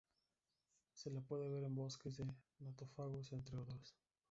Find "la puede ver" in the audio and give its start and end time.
1.11-1.63